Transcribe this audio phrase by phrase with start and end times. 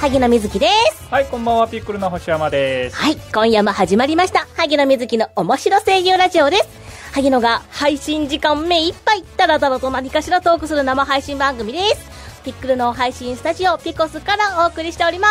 [0.00, 1.06] 萩野瑞希です。
[1.10, 2.96] はい、こんばんは、ピックルの星山です。
[2.96, 6.68] はい、今夜も始まりました、萩野瑞希の面白声優ラジオです。
[7.12, 12.42] 萩野が配信時間目いっぱい、ダラダラと何かしらトークする生配信番組です。
[12.44, 15.28] ピックルの配信スタジオ、ピコスからお送りしておりま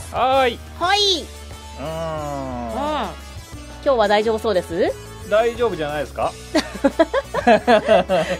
[0.00, 0.12] す。
[0.14, 0.58] はーい。
[0.80, 0.98] はい。
[1.78, 1.84] うん。
[3.84, 4.92] 今日は大丈夫そうです？
[5.30, 6.32] 大丈夫じゃないですか？
[7.46, 7.58] 今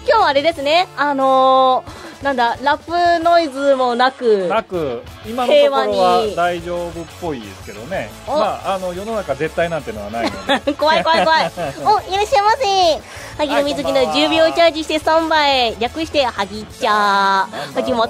[0.07, 8.11] 日はあれですね、あのー、なんだ、ラップノイズもなく、なく、今のところは大丈夫っぽいですけどね。
[8.27, 10.75] おまあ、あの、世の中絶対なんてのはないので。
[10.75, 11.53] 怖い怖い怖い。
[11.85, 13.01] お、いらっしゃいませ。
[13.39, 15.77] 萩野瑞希の10秒チャージして3倍。
[15.79, 17.75] 略して、萩ちゃー。
[17.75, 18.09] 萩本。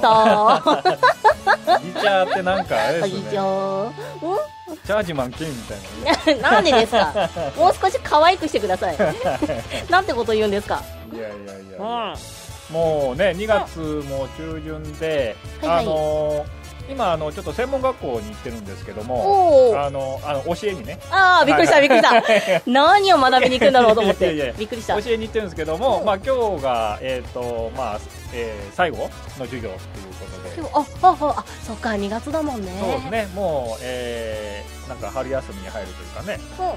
[1.83, 3.47] ギチャーってなんかあれです萩ちゃね。
[3.47, 4.59] ー。
[4.85, 8.97] チャージマンキンみたいん なんでですかもう少し可愛くしてください。
[9.89, 11.17] なんてこと言うんですかな。
[11.17, 11.77] いやいやいやいや。
[11.79, 12.38] うん。
[12.71, 19.75] もうね、2月も中旬で、はいはいあのー今、あの、ちょっと専門学校に行ってるんですけども。
[19.77, 22.61] あの、あの、教えにね、あー、びっくりした、びっくりした。
[22.65, 24.53] 何を学びに行くんだろうと思っていやいや。
[24.57, 24.99] びっくりした。
[24.99, 27.99] 教えに行ってるんですけども、うんまあ、今日が、えっ、と、まあ、
[28.33, 29.09] えー最後の
[29.45, 29.77] 授業という
[30.19, 32.71] ことで、今日あ、あ、あ、あ、そっか、2月だもんね。
[32.79, 36.65] そうですね、もう、えーなんか春休みに入るというかね、うん。
[36.65, 36.71] う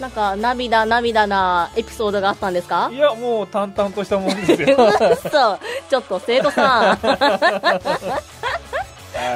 [0.00, 2.88] なんか、涙涙なエピソードがあったんですか？
[2.88, 4.76] ん、いや、もう淡々としたもんですよ。
[5.24, 5.58] 嘘。
[5.88, 6.96] ちょっと生徒さん。
[6.96, 7.78] は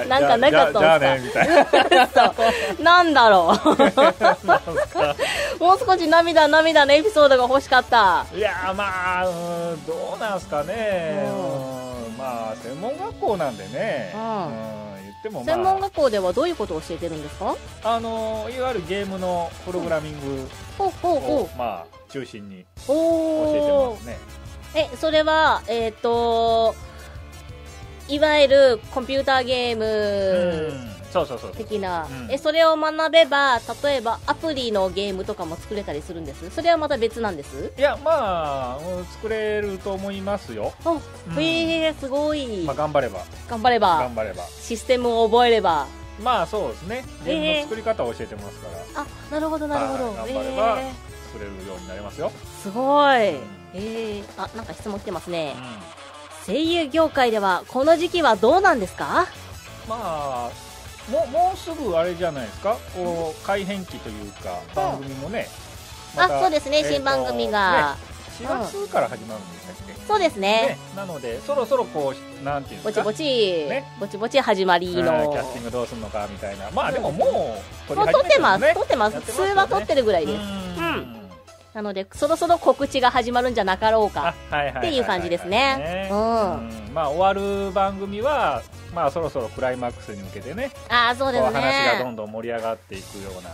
[0.04, 0.08] い。
[0.08, 1.32] なんかなかったんです
[2.14, 2.34] か？
[2.82, 3.02] な。
[3.02, 3.68] んだろう。
[5.64, 8.26] もう少し涙涙のエピソードが欲しかった。
[8.34, 8.84] いやー、ま
[9.22, 9.24] あ、
[9.86, 11.26] どうなんすかね、
[12.18, 14.89] まあ、専門学校なんでね、うん
[15.28, 17.56] うん言っても、まあ、専門学校ではどういうことを教えてるんですか？
[17.84, 20.48] あのいわゆるゲームのプログラミング
[20.78, 24.18] ほうほうをほ、まあ、中心にう教えてますね。
[24.74, 26.74] えそれはえっ、と
[28.08, 31.52] いわゆるコンピューターゲームうんそうそうそう。
[31.52, 32.30] 的な、うん。
[32.30, 36.50] えそれを学べば例えばアプリのゲームとかも作れたりするんです？
[36.50, 37.72] それはまた別なんです？
[37.76, 40.96] いやまあうん作れると思いますよ、あ、う
[41.32, 41.42] ん。
[41.42, 43.24] へえすごい、まあ、頑張れば。
[43.48, 43.98] 頑張れば。
[43.98, 44.44] 頑張れば。
[44.46, 45.86] システムを覚えれば。
[46.22, 47.04] まあそうですね。
[47.24, 50.92] ゲームの作り方を教えてますから、あなるほどなるほど、はい頑張ればえ
[51.32, 53.40] 作れるようになりますよ、ーすごい、うん。
[53.72, 55.54] えー、あなんか質問来てますね。
[55.56, 59.26] うん、声優業界ではこの時期はどうなんですか？
[59.88, 60.50] まあ
[61.08, 62.76] もうもうすぐあれじゃないですか？
[62.94, 65.48] こう改編期というか番組もね、
[66.16, 67.96] あそうですねえーと新番組が、
[68.40, 68.48] ね、4
[68.86, 70.76] 月から始まるんでしたっけ、そうですね。
[70.76, 73.02] ねなのでそろそろこうなんていうんですか？
[73.04, 73.84] ぼちぼち、ね？
[73.98, 75.24] ぼちぼち始まりの。
[75.24, 76.70] うんキャスティングどうするのかみたいな。
[76.70, 77.56] まあでもも
[77.90, 79.14] うもう撮ってます、ね撮ってます。
[79.14, 79.52] やってますよね。
[79.52, 81.16] 通話撮ってるぐらいです、うん。
[81.74, 84.88] なのでそろそろ告知が始まるんじゃなかろうあかはいはいはいはい。
[84.88, 86.08] っていう感じですね。
[86.10, 86.18] うん。
[86.18, 86.90] うん。
[86.94, 87.32] まあ終わ
[87.66, 88.62] る番組は
[88.94, 93.50] まあそろそろクライマックスに向けてねああそうですこう話がどねんどん盛り上がっていくような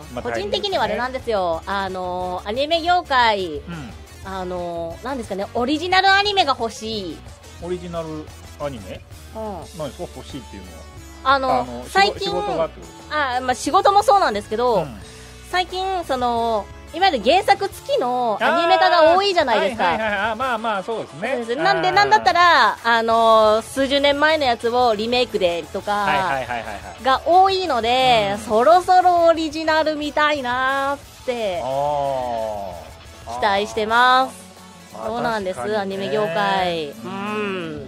[0.00, 0.14] うん。
[0.14, 1.62] まあ個人的にはあれなんですよ。
[1.66, 3.90] あのーアニメ業界うん。
[4.24, 7.18] あのーなんですかねオリジナルアニメが欲しい、
[7.62, 8.08] オリジナル
[8.60, 9.00] アニメ？
[9.34, 9.42] うん、
[9.78, 10.08] 何ですか？
[10.16, 10.68] 欲しいっていうの
[11.24, 12.30] あのはあの最近
[13.10, 14.96] あ、まあ、仕事もそうなんですけど、うん。
[15.50, 20.18] 最近そのいわゆる原作付きのアニメ化が多いじゃないですか、はいはいはい。
[20.30, 21.54] あまあまあそうですね。
[21.56, 26.08] なんでなんだったらあの数十年前のやつをリメイクでとか、
[27.02, 28.38] が多いので、うん。
[28.40, 31.62] そろそろオリジナル見たいなーって
[33.38, 34.94] 期待してます。
[34.94, 35.06] あー。
[35.06, 35.78] そうなんです。
[35.78, 36.90] アニメ業界。
[36.90, 37.86] うん。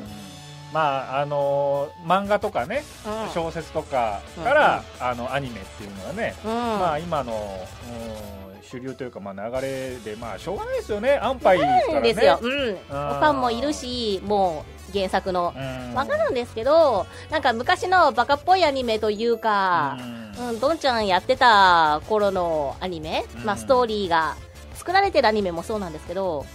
[0.72, 3.32] まああのー漫画とかねうん。
[3.34, 6.50] 小説とかから、あのアニメっていうのはね、うん。
[6.52, 8.41] まあ今の、うん、
[8.72, 11.18] 主流というか、まあ、流れでまあしょうがないですよね。
[11.22, 15.52] 安牌ですからねですよ、うん、フうんァンもいるしもう原作の。
[15.54, 15.94] うん。
[15.94, 19.98] わかるんですけどなんか昔のバカっぽいアニメというか、
[20.38, 20.48] うん。
[20.48, 23.44] うん、どんちゃんやってた頃のアニメ、うん。
[23.44, 24.36] まあ、ストーリーが
[24.74, 26.46] 作られてるアニメもそうなんですけど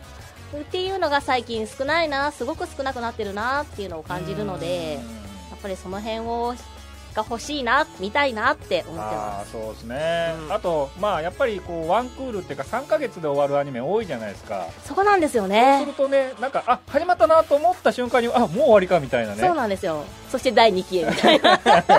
[0.55, 4.99] っていうのが最近少ないなすごく少なくなってるなっていうのを感じるのでや
[5.55, 6.55] っぱりその辺を
[7.17, 9.49] が欲しいな見たいなって思ってあます。
[9.49, 10.53] あそうですね、うん。
[10.53, 14.67] あとまあやっぱりこうワンクールっていうか3ヶ月で終わるアニメ多いじゃないですか。
[14.85, 19.41] そこなんですよそうねするとねなんかあ始まったなと思った瞬間にあもう終わりかみたいなね。
[19.41, 20.03] そうなんですよ。
[20.29, 21.57] そして第2期へみたいな。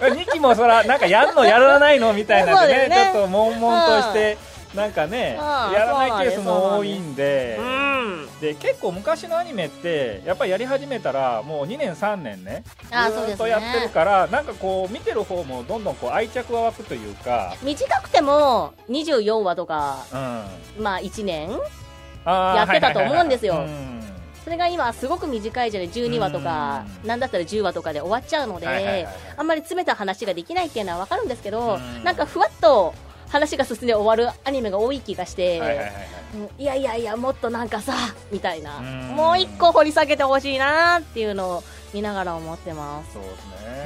[0.00, 3.10] 2期もそらなんかやるのやらないのみたいなねね。
[3.12, 4.38] ちょっと悶々として、
[4.74, 5.72] なんかね、うん。
[5.72, 12.62] やらないケースも多いんでうんで結構昔のアニメってやっぱりやり始めたらもう2年3年ね
[13.26, 20.04] ずっとやってるから、なんかこう見てる方もどんどんこう愛着が湧くというか、短くても24話とか
[20.76, 21.50] うん、まあ1年
[22.24, 23.66] やってたと思うんですよ。
[24.44, 27.08] それが今すごく短いじゃない？12話とかうん。
[27.08, 29.06] なんだったら10話とかで終わっちゃうので、
[29.36, 32.04] あんまり詰めた話ができないっていうのは分かるんですけど、うん。
[32.04, 32.94] なんかふわっと
[33.28, 35.94] 話が進んで終わるアニメが多い気がして、はいはいはいはい。
[36.34, 37.94] うんいやいやいやもっとなんかさ
[38.30, 38.78] みたいな。
[38.78, 39.16] うん。
[39.16, 41.64] もう一個掘り下げてほしいなっていうのを
[41.94, 43.34] 見ながら思ってます、そうです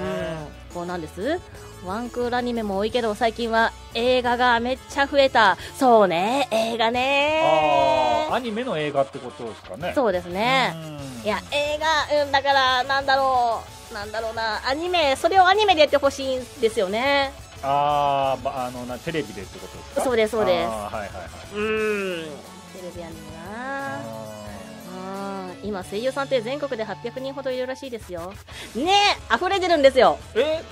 [0.01, 0.07] うん。
[0.07, 1.41] ね、こうなんです？
[1.87, 5.57] ワンクールアニメも多いけど最近は映画がめっちゃ増えた。
[5.77, 8.29] そうね映画ね。
[8.31, 9.93] アニメの映画ってことですかね。
[9.95, 10.79] そうですね、う
[11.23, 11.25] ん。
[11.25, 13.95] いや映画、うん、だからなんだろう。
[13.95, 14.67] なんだろうな。
[14.67, 20.01] アニメそれをアニメでやってほしいんですよねあー、まあのなテレビでってことですか？
[20.03, 20.69] そうですそうです。
[20.69, 21.55] はいはいはい。
[21.55, 22.25] うん。
[22.75, 23.21] テレビアニメ
[23.55, 23.99] な。
[23.99, 25.69] うん。
[25.69, 28.33] 今声優さんって全国で800人ほどいるらしいですよ。
[28.75, 28.93] ね
[29.31, 30.19] え溢れてるんですよ。
[30.35, 30.63] え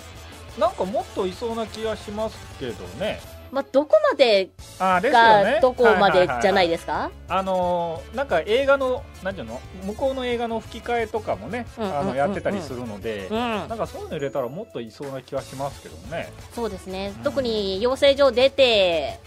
[0.59, 3.21] なんかもっといそうな気がしますけどね
[3.51, 5.59] まあ、どこまでがね。
[5.61, 7.11] どこまでじゃないすですか？
[7.29, 9.61] あのーなんか映画のなんていうの？
[9.85, 12.01] 向こうの映画の吹き替えとかもね、うんうんうんうん。
[12.01, 13.37] あのやってたりするので、うん。
[13.37, 16.33] なんかそういうの入れたらもっといそうな気がしますけどね。
[16.53, 17.13] そうですね。
[17.17, 19.19] うん特に養成所出て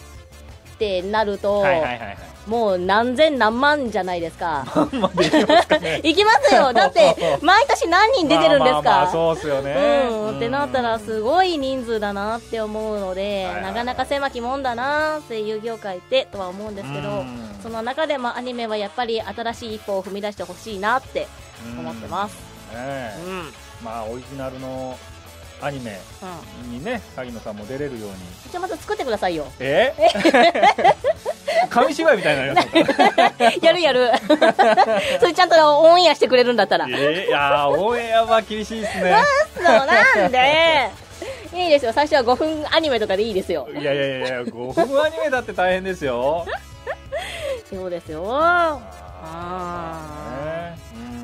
[0.84, 2.18] ってなると、はいはいはいはい。
[2.48, 4.66] もう何千何万じゃないですか。
[4.92, 6.02] まできますかね。
[6.04, 6.74] 行きますよ。
[6.74, 10.08] だって 毎年何人出てるんですか、まあまあまあそうっすよね。
[10.10, 17.60] うん、ってなったらすごい人数だなって思うので、なかなか狭きもんだな声優業界ってとは思うんですけど、うん。
[17.62, 21.28] その中でもアニメはやっぱり新しい一歩を踏み出してほしいなって
[21.80, 22.38] 思ってます、
[22.74, 22.80] うん。
[22.80, 23.54] ねうん。
[23.86, 24.98] まあオリジナルの
[25.64, 26.00] アニメ
[26.70, 28.16] にね萩野さんも出れるように。
[28.52, 29.46] じゃあまた作ってくださいよ。
[29.60, 29.94] え？
[31.70, 34.12] 紙芝居みたいになります やるやる。
[35.20, 36.86] それちゃんとオンエアしてくれるんだったら。
[36.88, 36.92] え？
[36.92, 39.16] ー、いやーオンエアは厳しいですね。
[39.56, 40.90] そうなんで
[41.54, 41.94] いいですよ。
[41.94, 43.68] 最初は5分アニメとかでいいですよ。
[43.72, 46.46] いやいやいやいや5分アニメだって大変ですよ。
[47.70, 48.26] そうですよ。
[48.30, 48.80] あ
[49.24, 50.72] あー。
[50.72, 50.78] ね。
[50.92, 51.23] そう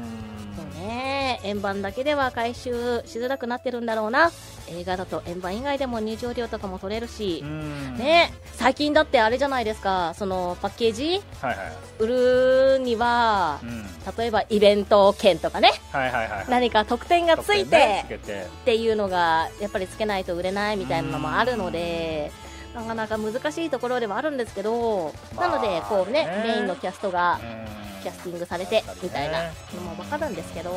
[0.89, 1.39] ね。
[1.43, 4.31] 円盤だけでは回収しづらくなってるんだろうな。
[4.71, 7.41] 映画だと円盤以外でも入場料とかも取れるし。
[7.43, 7.97] う、ん。
[7.97, 8.33] ね。
[8.53, 10.13] 最近だってあれじゃないですか。
[10.15, 11.21] そのパッケージ？
[11.41, 11.71] はいはい。
[11.99, 13.85] 売るにはうん。
[14.17, 15.71] 例えばイベント券とかね。
[15.91, 22.31] はいはいはい何か特典がついてねっていうのがやっぱりつけないと売れないみたいなのもあるので
[22.73, 26.43] なかなか難しいところではあるんですけど、まあなのでこうねね。
[26.45, 29.43] メインのキャストがうんキャスティングされてみたいな
[29.75, 30.71] のも分かるんですけど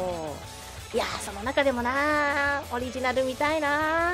[0.94, 4.12] いやーその中でもなオリジナルみたいな。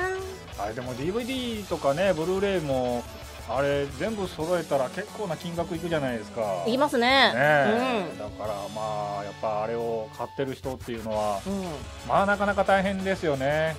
[0.57, 3.03] あれでも DVD とかねブルーレイも
[3.49, 6.63] あれ全部揃えたら結構な金額いくじゃないですか。
[6.67, 7.33] いきますね。
[7.33, 11.65] ねえ、だからまあやっぱあれを買ってる人っていうのはうん、うん。
[12.07, 13.75] まあなかなか大変ですよね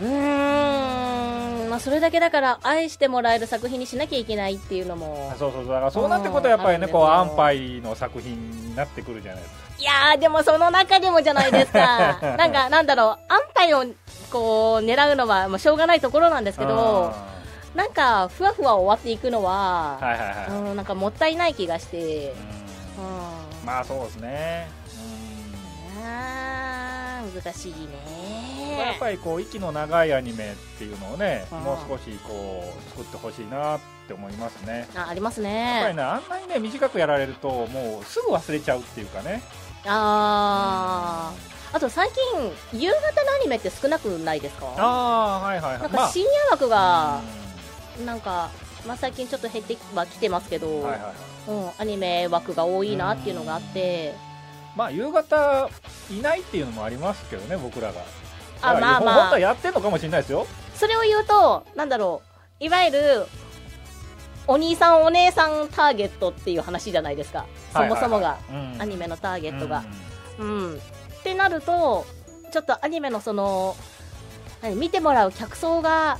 [0.00, 1.70] うーん。
[1.70, 5.34] まあ、それだけだから愛してもらえる作品にしなきゃいけないっていうのも。
[5.38, 5.72] そうそうそう。
[5.72, 6.92] だからそうなってことはやっぱりねうん。
[6.92, 9.64] こう安牌の作品になってくるじゃないですか。
[9.76, 12.18] いやーでもその中でもじゃないですか。
[12.38, 13.32] なんかなんだろう。
[13.32, 13.84] 安牌を
[14.30, 17.12] こう狙うのはもうしょうがないところなんですけど
[17.74, 22.34] なんかふわふわ終わっていくのは、はいはいはい、うん、なんかもったいない気がして、
[22.98, 23.06] ううん。
[23.64, 24.68] んまあそうですね。
[26.04, 26.43] あー
[27.42, 31.58] 難しいうんやっねぱりこう息の長いアニメっていうのをねうん。
[31.60, 34.88] もう少しこう作ってほしいなって思いますね。
[34.94, 39.42] あありますやっぱりねねあんなにね短くやられるともうすぐ忘れちゃうっていうかね。
[39.86, 41.54] あー。
[41.76, 42.08] あと最
[42.72, 43.00] 近夕方の
[43.34, 44.66] アニメって少なくないですか？
[44.76, 45.82] ああはいはいはい。
[45.82, 47.20] なんか深夜枠が
[48.00, 48.50] うなんか、
[48.86, 51.12] まあ、最近ちょっと減ってはきてますけど、んはいはいはい。
[51.48, 54.14] うん、アニメ枠が多いなっていうのがあって、
[54.76, 55.70] まあ夕方
[56.10, 58.00] いないっていうのもありますけどね僕らが。
[58.62, 59.14] あまあまあ。
[59.14, 60.46] 本当はやってんのかもしれないですよ。
[60.74, 62.22] それを言うとなんだろ
[62.60, 63.26] ういわゆる
[64.46, 67.46] お兄さんお姉さんターゲットっていう話じゃないですか。
[67.72, 68.82] そもそもが、うん。
[68.82, 69.84] アニメのターゲットが。
[70.38, 70.48] うん。
[70.48, 72.04] うん、ってなると
[72.52, 73.76] ちょっとアニメのその
[74.62, 76.18] 何見てもらう客層が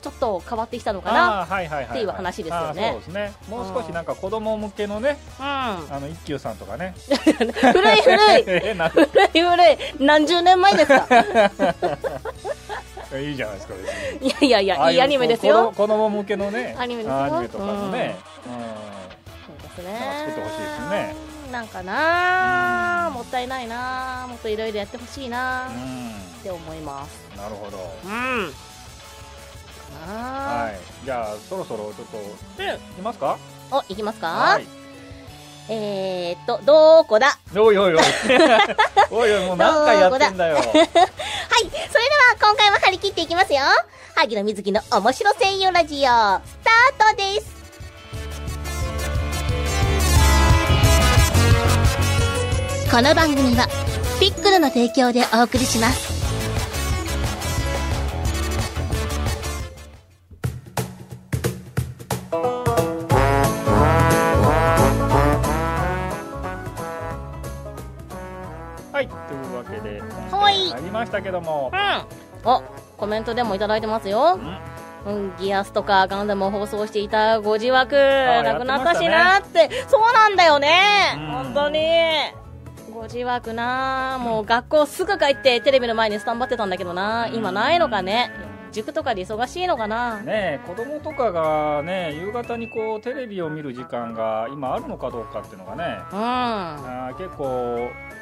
[0.00, 2.96] ちょっと変わってきたのかなっていう話ですよね。
[3.48, 5.46] もう少しなんか子供向けのねうん。
[5.46, 6.94] あの一休さんとかね。
[7.08, 8.42] 古い古い。
[8.44, 9.76] 古い古い。
[9.98, 11.06] 何十年前ですか？
[13.18, 13.74] いいじゃないですか
[14.20, 17.46] いやいやいやいいアニメです子よ供子供向けのねアニメとかもね、
[19.46, 20.00] そうですね。
[20.26, 21.14] 作ってほしいですね。
[21.52, 23.14] なんかなうん。
[23.14, 25.74] もったいないなもっといろいろやってほしいなうん。
[25.74, 27.10] っうんて思います。
[27.36, 27.78] なるほど。
[28.04, 28.52] うん
[30.06, 31.04] はい。
[31.04, 32.18] じゃあそろそろちょっと。
[32.98, 33.38] いますか？
[33.70, 34.66] おいきますか、はい。
[35.68, 37.38] えー、っとどこだ？
[37.54, 38.00] おいおいおい。
[39.10, 40.56] おいおいもう何回やってんだよ。
[40.56, 40.64] はい。
[40.68, 41.08] それでは、
[42.40, 43.60] 今回は張り切っていきますよ。
[44.14, 47.56] 萩野瑞希の面白声優ラジオ、スタートです。
[52.90, 53.66] この番組は
[54.20, 56.15] ピックルの提供でお送りします
[71.06, 71.70] ましたけども。
[71.72, 72.50] うん。
[72.50, 72.62] お
[72.96, 74.38] コメントでもいただいてますよ。
[75.06, 75.12] うん。
[75.12, 81.26] うん、ギアスとかガンダムを放送していたご自枠あなくなったしなって、そうなんだよね、うん。
[81.28, 81.78] 本当に。
[82.92, 84.18] ご自枠な。
[84.20, 87.28] もう学校すぐ帰ってテレビの前にスタンバってたんだけどな。
[87.32, 88.32] 今ないのかね。
[88.72, 95.84] 塾とかで忙しいのかな、ねえ子供とかがね夕方にこうテレビを見る時間が今あるのかどうかっていうのがね。
[96.12, 96.18] うん。
[96.18, 98.15] あー結構うん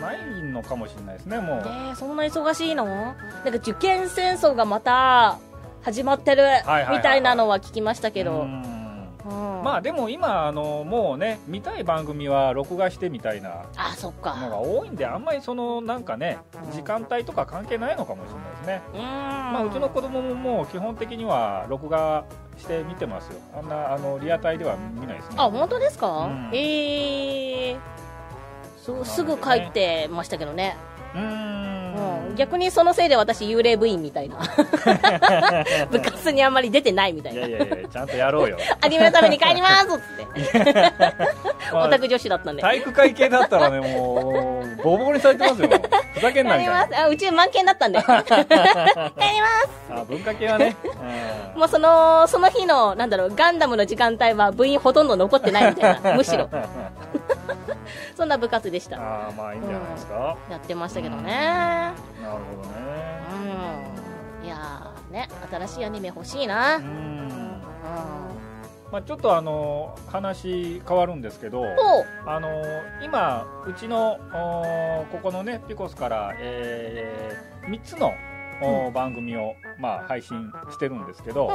[0.00, 1.56] ないのかもしれないですねもう。
[1.58, 2.86] えー、そんな忙しいの？
[2.86, 5.38] なんか受験戦争がまた
[5.82, 6.44] 始まってる
[6.90, 8.44] みたいなのは聞きましたけど、
[9.62, 16.72] まあでも今あのもうね見たい番組は録画してみたいなあそっのかが多いんであんまりそのなんかねうん。
[16.72, 19.00] 時間帯とか関係ないのかもしれないですね、うん。
[19.00, 22.24] まあ、うちの子供ももう基本的には録画
[22.56, 23.38] して見てますよ。
[23.56, 25.36] あんなあのリアタイでは見ないですね。
[25.38, 26.50] あ本当ですか、うん。
[26.52, 27.80] ええそう
[29.04, 30.76] すぐ帰ってましたけどね、
[31.14, 32.32] うん。
[32.32, 34.38] ん、逆にそのせいで私幽霊部員みたいな。
[35.90, 37.46] 部活にあんまり出てないみたいな。
[37.46, 40.92] いやいやいやちゃんとやろうよ、アニメのために帰りますっつって。
[41.72, 42.62] ま あオタク女子だったんで。
[42.62, 45.68] 体育会系だったらねもうボコボコにされてますよ。
[46.14, 46.86] ふざけんなみたいな。
[46.86, 47.98] ますあうち満件だったんで。
[48.02, 48.46] 帰ります。
[49.90, 50.76] あ文化系はね、
[51.54, 51.60] うん。
[51.60, 56.14] もうそのその日のなんだろうガンダムの時間帯は部員ほとんど残ってないみたいな。
[56.14, 56.48] むしろ
[58.16, 58.98] そんな部活でした。
[58.98, 61.32] ああまあいいんじゃないですか、やってましたけどね。
[61.32, 62.76] なるほどね。
[64.40, 64.46] うん。
[64.46, 66.86] いやーね新しいアニメ欲しいな、ううん。
[67.28, 67.62] ん
[68.92, 71.64] まあ、ちょっとあの話変わるんですけど
[72.24, 72.48] あの
[73.02, 77.36] 今うちのおここのねピコスから、え
[77.68, 78.12] 3つのお
[78.92, 81.48] 番組を、まあ、配信してるんですけど、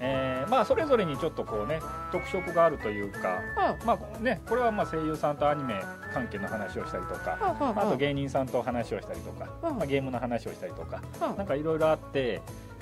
[0.00, 1.80] えーまあ、それぞれにちょっとこうね
[2.12, 3.40] 特色があるというか、
[3.84, 5.74] まあね、これはまあ声優さんとアニメ
[6.12, 9.76] 関係の話をしたりとか、あと芸人さんと話をしたりとか、うん。
[9.76, 11.36] まあ、ゲームの話をしたりとか、うん。
[11.36, 12.40] なんかいろいろあって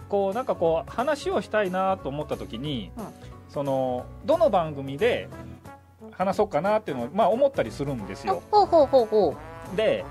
[0.08, 3.04] こうなんかこう話をしたいなと思った時に、うん。
[3.48, 5.28] そのどの番組で
[6.12, 8.42] 話そうかなっていうのを、まあ、思ったりするんですよ。
[8.50, 9.36] ほうほうほうほ
[9.74, 10.04] で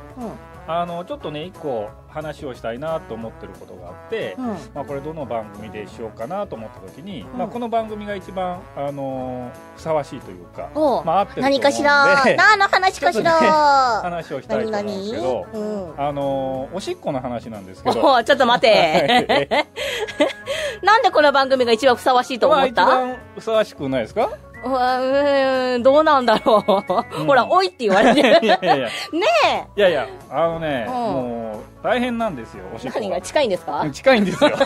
[0.68, 4.45] あのちょっとね一個話をしたいなと思ってることがあって、うん。
[4.74, 7.38] まあ、これどの番組でしようかなと思った時に、ん。
[7.38, 10.69] まあ、この番組が一番、あのふさわしいというか、
[11.05, 12.24] まあ、合ってる何かしら。
[12.36, 15.93] 何の話かしら、話をしたい何と思うんですけ何ど、うん。
[15.97, 18.24] あのおしっこの話なんですけど。
[18.24, 19.67] ちょっと待て。
[20.81, 24.29] なんでこの番組が一番ふさわしいと思まあ一った番ふさわしくないですか？
[24.63, 27.27] うんどうなんだろう、うん。
[27.27, 28.19] ほら、おいって言われて。
[28.21, 28.88] いやいやいや。
[29.13, 30.93] ねいやいやあのね、うん。
[30.93, 32.89] もう大変なんですよおしえ。
[32.89, 33.89] っこ何が近いんですか？
[33.91, 34.50] 近いんですよ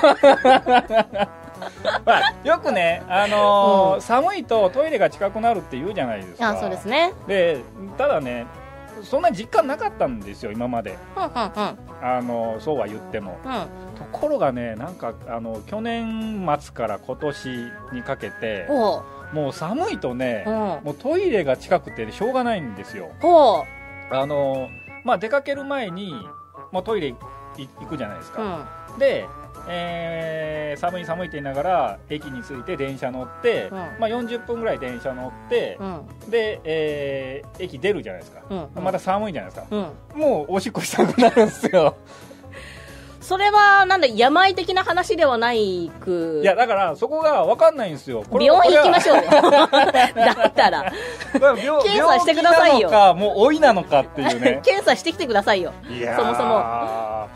[2.06, 7.14] まあ、よくね、あのーうん寒いとトイレが近くなるって言うじゃないですかあ、そうですね。
[7.28, 7.62] で
[7.98, 8.48] ただね
[9.04, 11.32] そんな実感なかったんですよ今まで、うん、うん、うん。
[12.04, 13.52] あのそうは言ってもうん。
[13.96, 17.50] ところがねなんかあの去年末から今年
[17.94, 18.66] にかけて。
[19.34, 20.54] もう寒いとね、うん。
[20.54, 23.64] もうトイレが近くてしょうがないんですよほ
[24.12, 24.68] あの
[25.06, 26.14] まあ出かける前に
[26.72, 27.16] もうトイレい
[27.80, 28.34] 行くじゃないですう。
[28.34, 29.00] うか、ん。
[29.00, 29.26] で、
[29.68, 36.30] えー寒い寒いって言いながら駅に着いて電車乗って、うんまあ、40分ぐらい電車乗ってう、ん。
[36.30, 38.84] で、えー駅出るじゃないですか、うん。
[38.84, 39.76] また寒いじゃないですか、
[40.16, 40.20] うん。
[40.20, 41.96] もうおしっこしたくなるんですよ
[43.22, 46.42] それは、なんだ、病的な話ではないく。
[46.44, 49.32] いやだからそこが分かんないんですよ病院行きましょうこよ。
[49.42, 50.92] だったら。
[51.32, 55.72] 検査してくださいよかもう老いなのかっていうね 検査してきてくださいよ。
[55.90, 57.28] いやーそもそも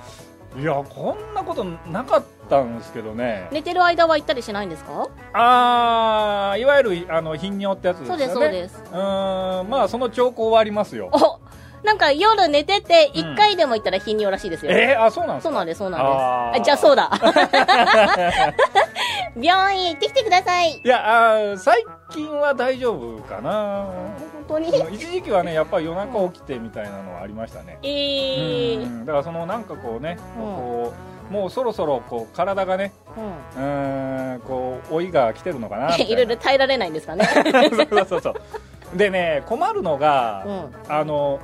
[0.58, 5.08] いやこんなことなかったんですけどね寝てる間は行ったりしないんですか？
[5.34, 8.92] ああいわゆるあの頻尿ってやつですよねそうです、そうです。
[8.92, 11.40] うーんまあその兆候はありますよお
[11.86, 14.72] なんか夜寝てて、一回でも行ったら頻尿らしいですよ。
[14.72, 15.50] えー、あそうなんですか？
[15.50, 16.02] そうなんです、そうなん
[16.54, 16.62] です。
[16.62, 17.10] あじゃあそうだ。
[19.40, 20.80] 病院行ってきてください。
[20.84, 23.86] いやあー最近は大丈夫かな
[24.48, 24.70] 本当に？
[24.96, 28.84] 一時期はねやっぱり夜中起きてみたいなのはありましたねえー、うん。
[28.84, 30.94] うんだからそのなんかこうね、うんこ
[31.30, 32.94] うもうそろそろこう体がね
[33.58, 37.26] うーんこう老いが来てるのかな いろいろ耐えられないんですかね。
[37.26, 38.36] そうそうそうそう
[38.98, 40.72] でね困るのが、うん。
[40.88, 41.40] あの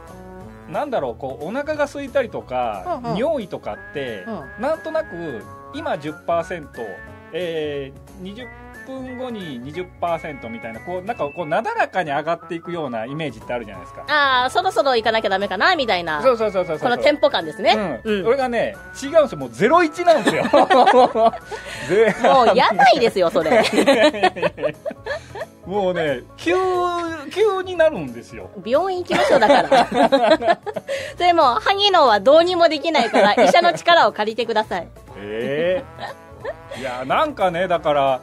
[0.71, 3.17] なんだろうこうお腹が空いたりとか、うんうん。
[3.17, 4.25] 尿意とかって、
[4.57, 6.67] うなんとなく今10%、
[7.33, 8.47] えー、20
[8.91, 16.21] 分後に20%みたいなこうなんかこうなだらかに上がっていくようなイメージってあるじゃないですかああ、そろそろ行かなきゃダメかな、みたいな。
[16.21, 18.01] そうそうそうそうこのテンポ感ですね。
[18.03, 18.23] うんうん。
[18.23, 20.43] それがね違うんですよもう01なんですよ
[21.87, 23.63] ぜ もう、やばいですよ、それ。
[25.65, 26.55] もうね急
[27.31, 29.87] 急になるんですよ病院行きましょう、だから。
[31.17, 34.87] それもう、萩野はどうにもできないから、医者の力を借りてください。
[35.17, 35.83] え
[36.77, 38.21] えいやなんかねだから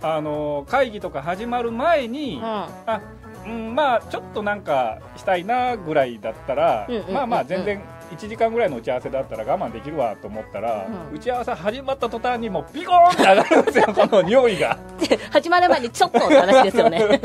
[0.00, 2.44] あの会議とか始まる前に、うん。
[2.44, 3.00] あ
[3.46, 11.16] うん、まあちょっとなんかしたいなぐらいだったら、うんうんうんうんまあまあ全然1時間ぐらいの打ち合わせだったら我慢できるわと思ったら、うん。
[11.16, 14.78] 打ち合わせ始まった途端にもうピコーンって上がるんですよこの匂いが。
[15.30, 17.02] 始まる前にちょっとって話ですよね。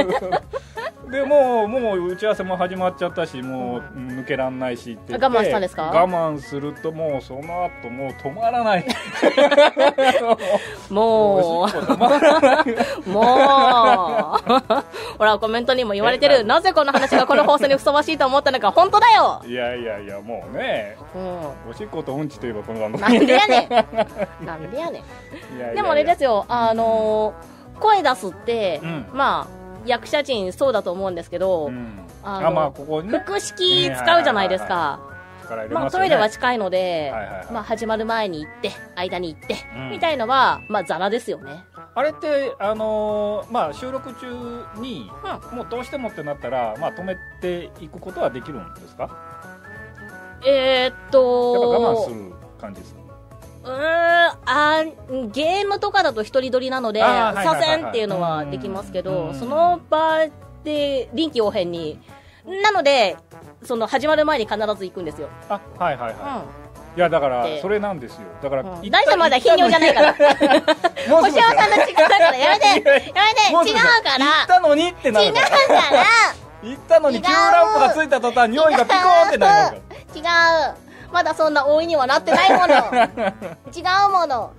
[1.11, 5.83] でもうもう打ち合わせも始まっちゃったしもううん抜けらんないしって我慢したんですか？
[5.83, 8.85] 我慢するともうその後もう止まらない。
[10.89, 11.67] も
[13.05, 13.09] う。
[13.09, 14.49] もう。
[15.19, 16.43] ほら、コメントにも言われてる。
[16.45, 19.41] なぜこの話がこの放送にふさわしいと思ったのか、本当だよ。
[19.45, 20.72] いやいやいやもうね
[21.15, 22.93] うおしっことうんちといえばこの番ん。
[22.93, 23.01] 組。
[23.03, 23.65] なんでやね
[24.41, 24.45] ん。
[24.45, 25.03] なんでやね
[25.71, 25.75] ん。
[25.75, 29.05] でもあれですよ、あのー、声出すって、うん。
[29.13, 29.47] まあ、
[29.85, 31.99] 役者陣そうだと思うんですけど、うん。
[32.23, 33.19] あまあここにね。
[33.25, 34.99] 腹式使うじゃないですか。
[35.71, 37.47] まあ、トイレは近いので、はいはいはい。
[37.51, 39.89] まあ、始まる前に行って、間に行って、うん。
[39.91, 41.65] みたいのは、まあ、ザラですよね。
[41.95, 45.11] あれって、あのーまあ、収録中に、
[45.51, 49.09] もうどうしてもってなったら、まあ、止めていくことはできるんですか？
[50.45, 52.95] えー、っやっぱと、我慢する感じです
[53.63, 59.35] うーん、あーゲームとかだと一人撮りなので、左遷っていうのはできますけうど、ん。
[59.35, 60.27] その場
[60.63, 61.99] で臨機応変に、
[62.61, 63.15] なので、
[63.63, 65.29] その始まる前に必ず行くんですよ。
[65.47, 66.13] あはいはいはい、
[66.95, 68.21] ういやだからでそれなんですよ。
[68.41, 68.65] だから、ん。
[68.65, 70.13] うん、大丈夫まだ頻尿じゃないから。
[71.09, 72.67] 星尾さんの違うから、やめて。
[72.67, 73.71] やめて。
[73.71, 74.25] 違うから。
[74.25, 75.91] 行ったのにってな違うかるから。
[75.91, 76.05] ら
[76.63, 80.23] 行ったのに急ランプがついた途端匂いがピコーンってなりますから違う。
[81.11, 82.73] まだそんな大いにはなってないもの。
[83.73, 84.53] 違うもの。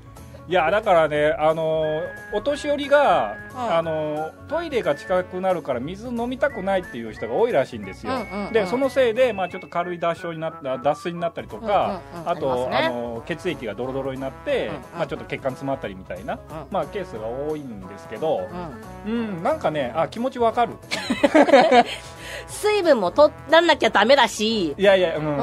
[0.46, 2.02] いやだからね、あのー
[2.34, 8.52] お年寄りが、うんあのートイレが近くなるから水飲みたくないっていう人が多いらしいんですよ、うんうんうん。
[8.52, 12.30] でそのせいで、まあ、ちょっと軽い脱症になった脱水になったりとか、うんうんうん。
[12.30, 12.88] あとね。
[12.90, 14.80] のー血液がドロドロになって、うんうん。
[14.98, 16.40] まあ、ちょっと血管詰まったりみたいな、うん。
[16.70, 18.46] まあ、ケースが多いんですけど、
[19.06, 19.12] うん。
[19.12, 20.74] うん、なんかねあ気持ちわかる
[22.46, 25.26] 水分も取らなきゃダメだし、いやいや、うん。
[25.26, 25.36] うん、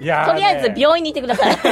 [0.00, 1.56] いやとりあえず病院に行ってください。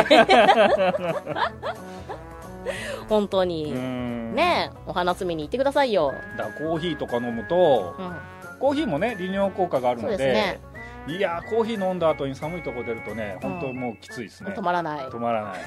[3.09, 4.35] 本当に、うん。
[4.35, 8.16] ねえお花摘みに行ってくださいよ、だからコーヒーとか飲むと、うん、
[8.59, 10.61] コーヒーもね利尿効果があるのでですね。
[11.09, 15.06] いやーコーヒー飲んだ後に寒いとこ出るとね本当もうきついですね、止まらない。
[15.06, 15.61] 止まらない。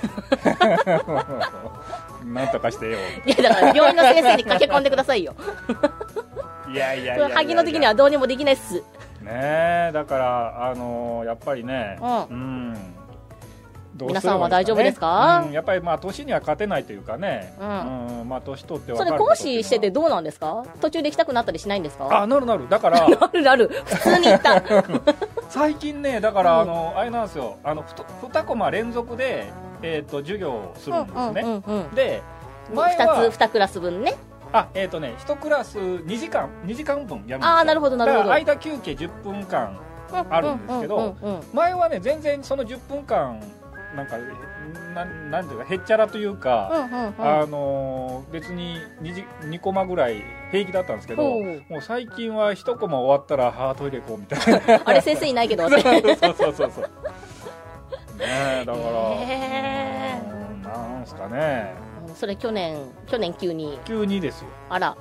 [2.25, 2.99] なんとかしてよ。
[3.25, 5.35] いやだから病院の先生に駆け込んでくださいよ
[6.71, 8.75] いやいやいや萩野的にはどうにもできないっす。
[8.75, 8.81] ね
[9.89, 12.23] えだからあのーやっぱりねうん。
[12.23, 12.33] う
[12.73, 12.73] ん。
[13.95, 15.43] どうすればいい皆さんは大丈夫ですか？
[15.45, 15.51] うん。
[15.53, 17.53] やっぱりまあ年には勝てないというかね。
[17.59, 18.19] うん。
[18.21, 18.29] うん。
[18.29, 20.65] まあ年取って分それ講師しててどうなんですか？
[20.81, 22.21] 途中で行きたくなったりしないんですか？
[22.21, 22.67] あなるなる。
[22.69, 23.69] だから なるなる。
[23.85, 24.63] 普通に行った。
[25.49, 27.57] 最近ねだから、うんあのあれなんですよ。
[27.63, 29.45] あのふと2コマ連続で、
[29.83, 31.61] えー、と授業をするんですね、
[31.93, 32.21] で
[32.73, 34.15] 前は2つ2クラス分ね
[34.53, 37.39] あえっ、とね1クラス2時間2時間分やるんですよ。
[37.41, 38.31] あーなるほどなるほど。
[38.31, 39.79] 間休憩10分間
[40.29, 41.15] あるんですけど
[41.53, 43.39] 前はね全然その10分間
[43.95, 44.17] なんか
[44.93, 47.13] なんなんていうかへっちゃらというか、うんうんうん。
[47.19, 54.81] あのー別に 2, 時2コマぐらい平気だったんですけどもう最近は1コマ終わったらはあトイレ行こうみたいな。
[54.85, 55.67] あれ先生いないけど。
[55.69, 56.89] そうそうそうそう。
[58.17, 61.75] ねえだから、へうんなんすかね。
[61.79, 61.82] ー
[62.15, 63.79] それ去年去年急に。
[63.85, 64.97] 急にですよ、あら。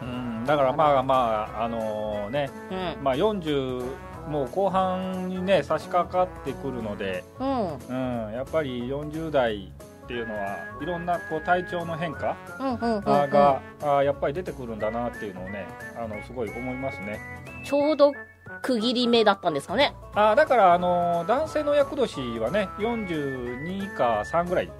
[0.00, 1.14] うん、だからまあま
[1.58, 2.50] ああのね。
[2.70, 3.04] うん。
[3.04, 3.84] まあ40
[4.28, 7.78] もう後半にね差し掛かってくるので、うん。
[8.26, 9.72] うん、やっぱり40代
[10.04, 13.08] っていうのはいろんなこう体調の変化うんうんうんうん。
[13.08, 17.20] あが、あやっぱり出てくるんだなっていうのをねあのすごい思いますね。
[17.64, 18.12] ちょうど
[18.60, 19.94] 区切り目だったんですかね。
[20.14, 24.70] あだからあの男性の厄年はね42か3ぐらい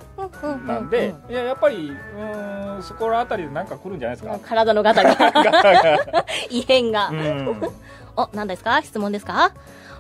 [0.67, 4.39] なんで、いややっぱりうーんそこら辺りでなんか来るんじゃないですか。
[4.47, 5.15] 体のガタが。
[5.15, 6.27] ガタが。
[6.51, 7.73] 異変が、うん。
[8.17, 8.83] お何ですか？
[8.83, 9.53] 質問ですか？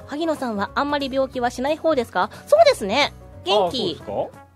[0.06, 2.28] 萩野さんはあんまり病気はしない方ですか？
[2.46, 3.12] そうですね。
[3.44, 4.02] 元気。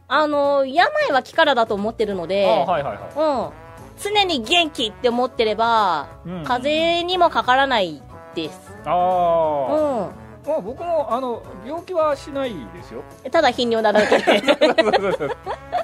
[0.09, 3.67] あの病は気からだと思ってるのではいはいはうん。
[3.99, 6.45] 常に元気って思ってれば、い、うん。
[6.45, 8.03] 風邪にもかからない
[8.37, 8.73] です。
[8.85, 10.13] あー、う
[10.47, 13.03] まあ僕もあの病気はしないですよ。
[13.27, 14.19] んただ頻尿なだけ。
[14.19, 14.55] で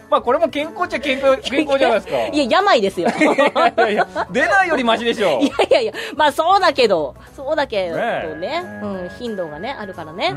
[0.09, 2.27] まあこれも健康っちゃ健康 健康じゃないですか。
[2.29, 3.09] いや、病ですよ。
[3.09, 5.41] いいやいや出ないよりマシでしょ。
[5.41, 8.85] やいやいや、まあそうだけど、そうだけどね、ねえ。
[8.85, 10.31] うん、頻度がね、あるからうね。
[10.31, 10.37] ん。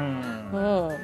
[0.53, 0.57] う
[0.93, 0.97] ん。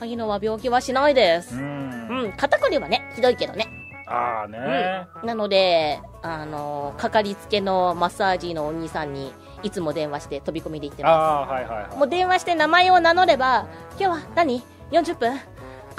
[0.00, 1.54] 萩野は病気はしないです。
[1.54, 3.68] ううんん、肩こりはね、ひどいけどね。
[4.06, 5.06] ああね。
[5.22, 11.96] なので、あの、かかりつけのマッサージのお兄さんに、いつも電話して飛び込みで行ってまああはいはいはいす。
[11.96, 13.66] もう電話して名前を名乗れば、
[13.98, 15.40] 今日は何 ?40 分？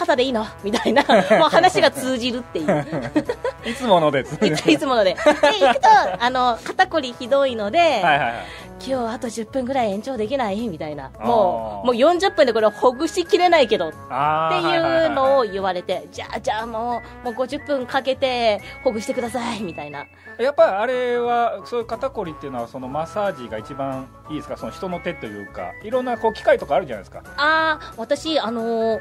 [0.02, 0.46] 肩でいいの？
[0.64, 2.86] みたいな、もう話が通じるっていう。
[3.70, 5.14] いつものですいついつもので。
[5.14, 5.88] で、行くと、
[6.20, 8.34] あの、肩こりひどいので、はいはいはい。
[8.84, 10.68] 今日あと10分ぐらい延長できない？
[10.68, 11.12] みたいな。
[11.20, 20.06] もう、もう40分でこれほぐしきれないけど、ってああいうのを言われて、じゃあじゃあもう、もう50分かけてほぐしてください、みたいな。
[20.40, 24.58] やっぱりあれはそういう肩こりっていうのはそのマッサージが一番いいですか？
[24.58, 27.22] その人の手というかいろんなこう機械とかあるじゃないですか。
[27.38, 29.00] あー、私、あのー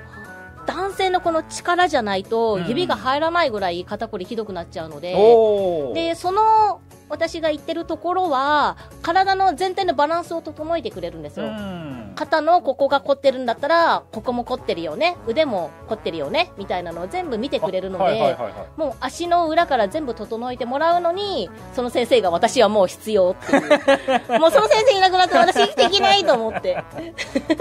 [0.72, 2.68] 男性のこの力じゃないとうん。
[2.68, 11.50] 指が入らないぐらい肩こりひどくなっちゃうので、おおで、その私が行ってるところは、体の全体のバランスを整えてくれるんですうよ。
[11.50, 23.62] ん肩のここが凝ってるんだったら、ここも凝ってるよね、腕も凝ってるよね、みたいなのを全部見てくれるので、はいはいはいはいもう足の裏から全部整えてもらうのに、その先生が私はもう必要っていう。
[24.40, 26.82] もうその先生いなくなったら私生きていけないと思って。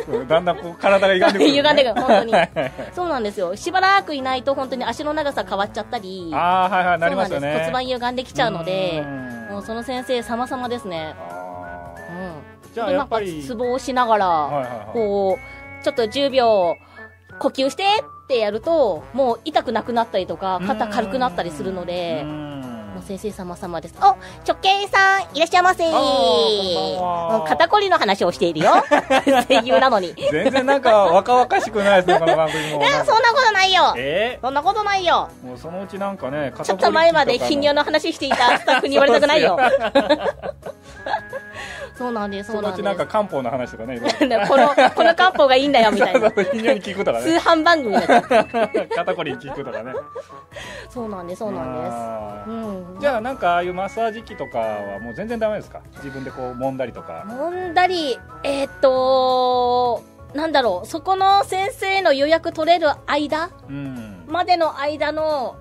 [0.07, 2.33] うんだんだんこう体が歪んでくる、 歪んでくる、本当に。
[2.93, 3.55] そうなんですよ。
[3.55, 7.09] しばらくいないと本当に足の長さ変わっちゃったり、ああはいはいな。
[7.09, 11.15] りますよね骨盤歪んできちゃうのでう、んもうその先生様々ですね。
[11.19, 12.48] あうん。
[12.71, 15.37] ーじゃあやっぱりツボをしながら、はいはいはいこ
[15.81, 16.75] う、ちょっと10秒
[17.39, 23.95] 呼吸してってやると、もう痛くなくなったりとか、肩軽くなったりするのでう、んもう先生様様です。
[23.99, 24.17] お、直
[24.61, 25.83] 径さん、いらっしゃいませ
[27.47, 28.71] 肩こりの話をしているよ。
[29.47, 30.13] 声優なのに。
[30.31, 33.93] 全然なんか若々しくないですねこの番組もえ、 そんなことないよ。
[33.95, 34.39] え？
[34.41, 35.29] そんなことないよ。
[35.43, 39.57] ーもうそのうちなんかねちょっと前まで頻尿の話していたスタッフに言われたくないよ。
[41.99, 43.99] そうなんです、そそうのなんちなんか漢方の話とかね。
[44.47, 46.29] この、この漢方がいいんだよ、みたいな。
[46.31, 46.33] に
[46.81, 48.21] 聞くとか通ね販番組だ。
[48.95, 49.93] 肩こりに聞くとかね
[50.89, 53.01] そうなんです、そうなんです。
[53.01, 55.81] じゃあなんかああいうマッサージ機とかはもう全然ダメですか？
[55.97, 60.01] 自分でこう揉んだりとか揉んだり、えーっと、
[60.33, 65.57] なんだろう、そこの先生の予約取れる間うんまでの間の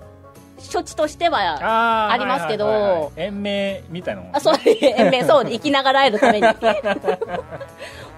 [0.73, 6.47] 処置としては、ありますけどはいはいはいはい延命みたいなもんあ、そう、延命、そう、生きながらえるために。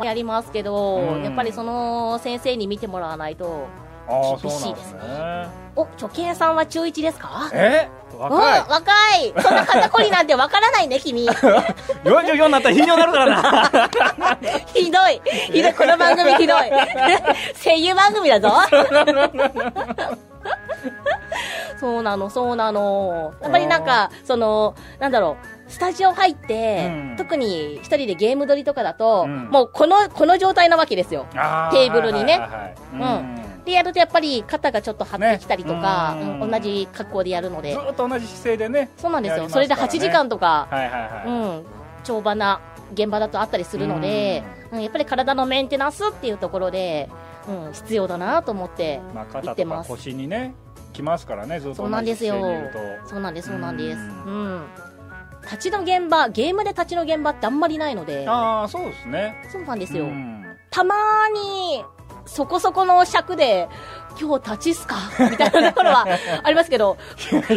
[0.02, 3.66] やりますけど、うんやっぱりその先生に見てもらわないと、
[4.42, 7.50] 厳しいですねねお、貯金さんは中1ですか？
[7.52, 7.88] え？
[8.12, 11.28] うん、若い若いそんな肩こりなんてわからないね、 君。
[11.28, 14.38] 44になったらなるからな
[14.74, 15.20] ひどい。
[15.52, 15.74] ひどい。
[15.74, 16.58] この番組ひどい。
[17.62, 18.50] 声優番組だぞ。
[21.78, 23.34] そうなの、そうなの。
[23.40, 25.36] やっぱりなんか、その、なんだろ
[25.68, 27.16] う、スタジオ入って、うん。
[27.16, 29.48] 特に一人でゲーム撮りとかだと、うん。
[29.50, 31.26] もうこの、この状態なわけですよ。
[31.34, 32.32] あテーブルにね。
[32.32, 33.20] はいはいはいはい。
[33.20, 33.64] うん。
[33.64, 36.40] でやるとやっぱり肩がちょっと張ってきたりとか、ねうん。
[36.42, 37.72] うん同じ格好でやるので。
[37.72, 37.78] ず。
[37.78, 38.90] っと同じ姿勢でね。
[38.96, 39.36] そうなんですよ。
[39.36, 41.66] やりますそれでからね8時間とか、はいはいはい、うん、
[42.04, 42.60] 長場な
[42.92, 44.82] 現場だとあったりするので、うん。
[44.82, 47.08] やっぱり体のメンテナンスっていうところで、
[47.48, 49.88] うん、必要だなと思って、まあ、言肩とかってます。
[49.88, 50.54] 腰にね
[50.92, 51.76] きますからねずっと。
[51.76, 53.98] そうなんですそうなんです、そうなんです。
[53.98, 54.66] ううん。
[55.42, 59.34] 立ちの現場、ゲームで立ちの現場ってあんまりないので、ああそうですね。
[59.50, 60.04] そうなんですよ。
[60.04, 60.44] うん。
[60.70, 61.84] たまーに、
[62.26, 63.68] そこそこの尺で、
[64.20, 64.96] 今日立ちっすか？
[65.30, 66.06] みたいなところは
[66.44, 66.98] ありますけど、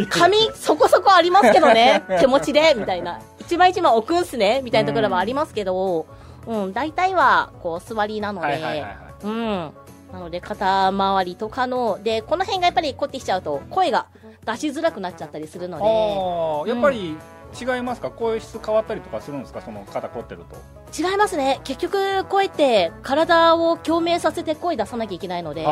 [0.08, 3.20] 髪そこそこありますけどね、手持ちで、みたいな。
[3.40, 6.06] 一枚一枚置くんすね、みたいなところはありますけど、
[6.46, 8.84] うん、大体は、こう、座りなので、
[9.22, 9.70] うん。
[10.14, 14.06] なので、肩周りとかの、で、この辺がやっぱり凝ってきちゃうと、声が
[14.46, 17.16] 出しづらくなっちゃったりするので、やっぱり
[17.60, 18.10] 違いますか？
[18.10, 19.60] 声質変わったりとかするんですか？
[19.60, 20.56] その肩凝ってると。
[20.96, 21.60] 違いますね。
[21.64, 25.66] 結局、声って、体を共鳴させて声出さなきゃいけないので、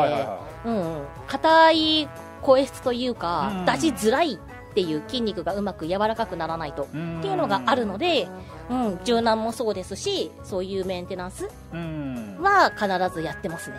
[1.27, 2.09] 硬い
[2.41, 3.65] 声質というか、うん。
[3.65, 6.83] 出しづらいっていう筋肉がうまく柔らかくならないと。
[6.83, 8.27] いっっていうのがあるので、
[8.69, 12.37] うん、柔軟もそうですし、そういうメンテナンスうん。
[12.41, 13.77] は必ずやってますね。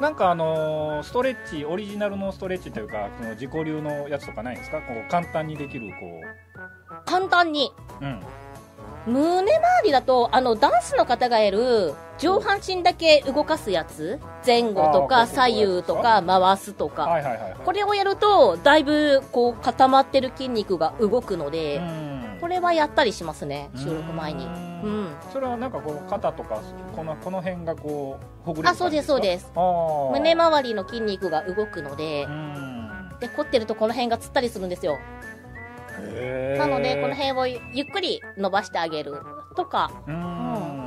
[0.00, 4.78] なんかあのーストレッチオリジナルのストレッチというかその自己流のやつとかないんですか？
[4.82, 6.20] こう簡単にできるこ
[7.06, 7.72] 簡単に？
[8.00, 8.20] ううん。
[9.06, 14.18] 胸周りだと、あの、ダンスの方がやる、上半身だけ動かすやつ？
[14.44, 17.08] 前後とあかー左右とか回すとか。
[17.64, 22.38] これをやると、だいぶ、こう、固まってる筋肉が動くので、うん。
[22.40, 24.48] これはやったりしますね、収録前に。
[24.82, 25.04] ううん。
[25.06, 25.16] ん。
[25.32, 26.60] それはなんかこう肩とか
[26.94, 29.50] このこの辺がこうほぐれるあ、そうです、そうです。
[29.54, 33.12] 胸周りの筋肉が動くのでう、ん。
[33.20, 34.98] で、凝ってるとこの辺がつったりするんですよ。
[36.58, 39.14] なので、この辺をゆっくり伸ばしてあげる
[39.56, 39.90] とか、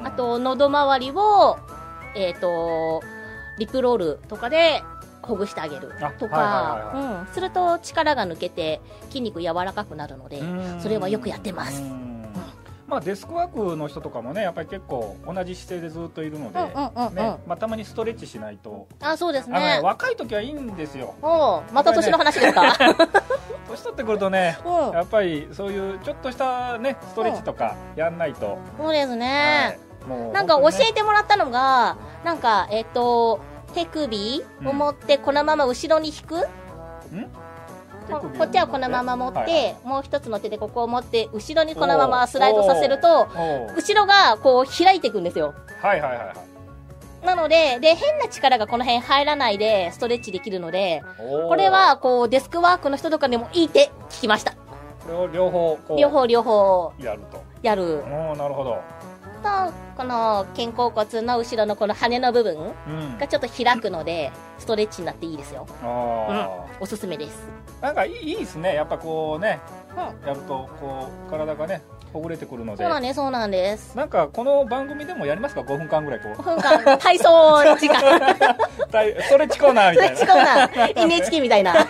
[0.03, 1.57] あと、喉周りを、
[2.15, 3.01] えっ、と、
[3.57, 4.83] リップロールとかで
[5.21, 10.41] ほぐしてあげるあとか、うん、すると力が抜けて筋肉柔らかくなるので、
[10.79, 11.83] それはよくやってます。
[12.89, 17.15] うんまあ、デスクワークの人とかもねやっぱり結構同じ姿勢でずっといるので、うんうんうんうん。
[17.15, 19.59] ねまあ、たまにストレッチしないと、あ、そうですね。
[19.59, 19.81] ね。
[19.83, 21.13] 若い時はいいんですよ。
[21.21, 22.73] おうまた年の話ですか、
[23.69, 24.93] 年取ってくるとねうん。
[24.93, 29.77] やっぱりそういうちょっとしたねストレッチとかやんないと、そうですね。
[30.07, 30.33] はい。
[30.33, 33.41] なんか教えてもらったのが、なんか、えっ、と、
[33.75, 36.47] 手首を持ってこのまま後ろに引く、手
[37.09, 37.27] 首を
[38.09, 43.27] ここっちはこのまま持って、はいもう一つの手でここを持って後ろにこのままスライドさせると
[43.75, 45.53] 後ろがこう開いていくんですよ。
[45.81, 46.33] はいはいはいは
[47.23, 47.25] い。
[47.25, 51.03] なのでで変な力がこの辺入らないでストレッチできるので
[51.47, 54.53] これはこうデスクワークの人とかでもいいって聞きました。
[54.53, 54.57] こ
[55.09, 57.43] れを両方両方両方やると。
[57.61, 58.03] やる。
[58.37, 58.81] なるほど、
[59.39, 65.67] とこの肩甲骨の後ろのこの羽の部分うん、がちょっと開くのでストレッチになっていいですよ。
[65.83, 67.47] あおすすめです。
[67.81, 68.75] ーなんかいいいいですね。
[68.75, 69.59] やっぱこうね
[69.91, 70.27] うん。
[70.27, 72.83] やるとこう体がねほぐれてくるので。
[72.83, 73.95] そうなんですそうなんです。
[73.95, 77.99] なんかこの番組でもやりますか？5分間ぐらいこ5分間体操時間。
[77.99, 80.65] うたいストレッチコーナーみそれ違たいうな。
[80.65, 81.73] うな NHK みたいな。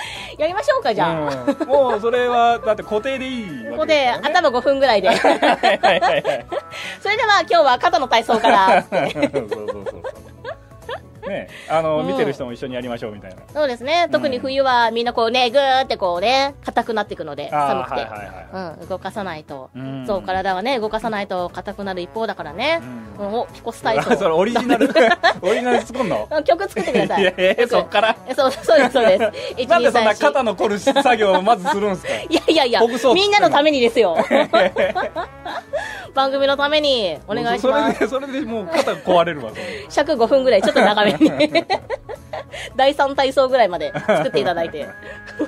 [0.38, 1.68] やりましょうかじゃあ、うん。
[1.68, 5.14] もうそれはだって固定でいいわけですここでからね頭5分ぐらいで。
[5.16, 6.00] それではいはいはい。
[6.00, 8.82] はいは今日は肩の体操から。
[8.82, 9.69] そうそう
[11.30, 11.48] ね。
[11.68, 12.06] あの、うん。
[12.06, 13.36] 見てる人も一緒にやりましょうみたいな。
[13.52, 14.08] そうですね。
[14.12, 20.04] 特に冬はみんなこうねぐーってこうね硬くなっていくので寒くて、はいはいはうん、動かさないと、うん。
[20.06, 22.80] そう体はね動かさないと硬くなる一方だからね、
[23.18, 24.88] ううんおピコス体い それ操オリジナル
[25.42, 26.28] オリジナル作んの？
[26.30, 27.22] うん曲作ってください。
[27.22, 28.16] いやいやそっから？
[28.26, 29.66] えそうそうですそうです。
[29.68, 32.14] なんでそんな1 2 3 4肩の凝る作業をまずするんですか？
[32.14, 32.80] いやいやいや
[33.14, 34.16] みんなのためにですよ
[36.14, 38.08] 番組のためにお願いします。
[38.08, 39.52] それでそれでもう肩壊れるわ。
[39.88, 41.30] 尺5分ぐらいちょっと長めに。
[42.76, 44.86] 第3体操ぐらいまで作っていただいて。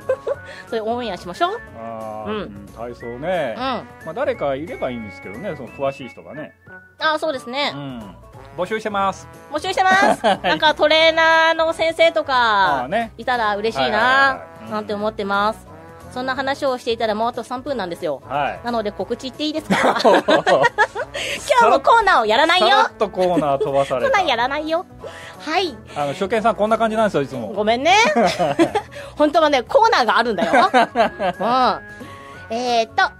[0.66, 1.60] それオンエアしましょう。
[1.78, 2.36] あー、うん。
[2.36, 3.62] うん体操ね、うん。
[3.62, 6.54] あまあ、誰かいればいいんですけどねその詳しい人がね、
[6.98, 7.72] あそうですね。
[7.74, 8.16] うん、
[8.56, 9.28] 募集してます。
[9.52, 10.24] 募集してます。
[10.24, 15.71] なんかトレーナーの先生とあかいたら嬉しいななんて思ってます
[16.12, 18.22] そんな話をしていたらもうあと3分なんですよ。
[18.28, 18.64] はい。
[18.64, 19.96] なので告知言っていいですか？
[20.02, 22.68] 今日もコーナーをやらないよ。
[22.68, 24.10] さらっとコーナー飛ばされた。
[24.10, 24.84] コーナーやらないよ。
[25.40, 25.76] はい。
[25.96, 27.48] あの初見さんこんな感じなんですよいつも。
[27.48, 27.94] ごめんね。
[29.16, 30.70] 本当はね、コーナーがあるんだよ。
[30.72, 32.54] うん。
[32.56, 33.10] えー、っと、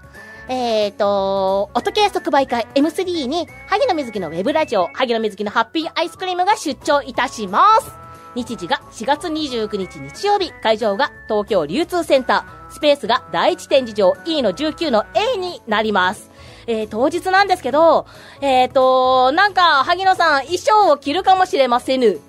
[0.49, 7.91] えー、っと、音系即売会 M3 に、萩野瑞希のウェブラジオ、萩野瑞希のハッピーアイスクリームが出張いたします。
[8.35, 16.29] 日時が4月29日日曜日、会場が東京流通センター、スペースが第一展示場 E の19の A になります。
[16.67, 18.05] えー、当日なんですけど、
[18.41, 22.19] えー、っと、なんか、萩野さん、衣装を着るかもしれませぬ。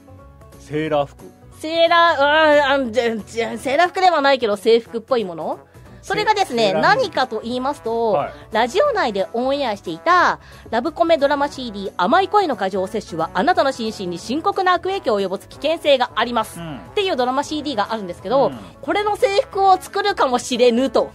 [0.58, 1.24] セーラー服
[1.58, 5.60] セーラー、うんセーラー服ではないけど制服っぽいもの
[6.04, 8.32] それがですね、何かと言いますと、はい。
[8.52, 10.38] ラジオ内でオンエアしていた、
[10.70, 16.60] ラブコメドラマ CD 甘い恋の過剰摂取はあなたの心身に深刻な悪影響を及ぼす危険性があります。
[16.60, 16.76] うん。
[16.76, 18.58] っていうドラマ CD があるんですけど、うん。
[18.82, 21.10] これの制服を作るかもしれぬと。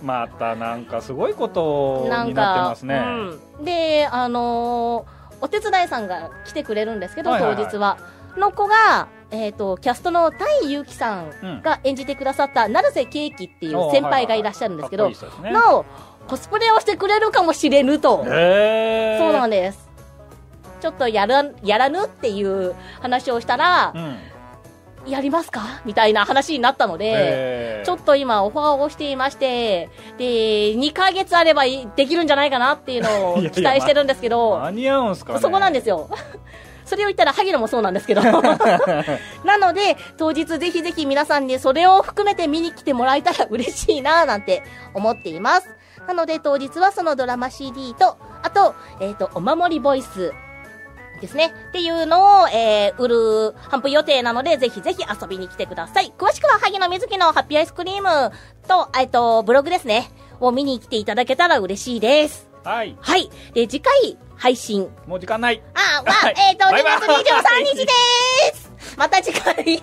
[0.00, 3.02] またなんかすごいことになってかま、すね、
[3.58, 7.98] うん、で、あのーお手伝いさんが来てくれるんですけど、当日は。
[8.36, 15.42] の子が、えっ、と、キャストの谷祐希さんが演じてくださった、成瀬ケーキっていう先輩がいらっしゃるんですけど、おーはいはい。
[15.42, 15.60] はいね。
[15.60, 15.86] の、
[16.28, 18.24] コスプレをしてくれるかもしれぬと。
[18.26, 19.18] へー。
[19.18, 19.88] そうなんです。
[20.80, 24.16] ちょっとやら、やらぬっていう話をしたらう、ん。
[25.06, 25.80] やりますか？
[25.84, 29.88] みたいな話になったので、ちょっと今オファーをしていまして、
[30.18, 35.38] で、2ヶ月あればいできるんじゃないかなっていうのを 期待してるんですけど、間に合うんすかね。
[35.40, 36.08] そこなんですよ。
[36.90, 38.20] それを言ったら、萩野もそうなんですけど。
[39.44, 45.68] なので、当日ぜひぜひ皆さんにそれを含めて見に来てもらえたら嬉しいななんて思っています。
[46.08, 50.32] なので、当日はそのドラマ CD と、あと、えっ、と、お守りボイス
[51.20, 51.54] ですね。
[51.68, 53.16] っていうのを、えー、売る、
[53.70, 56.12] 販布予定なので、ぜひぜひ遊びに来てください。
[56.18, 58.32] 詳しくは、萩野瑞希のハッピーアイスクリーム
[58.66, 60.10] と、えっ、と、ブログですね。
[60.40, 62.49] を見に来ていただけたら嬉しいです。
[62.64, 62.96] はい。
[63.00, 63.30] はい。
[63.54, 64.88] で、次回、配信。
[65.06, 65.62] もう時間ない。
[65.74, 69.82] あ、まあ、はい、えっ、ー、と、2月23日でーすまた次回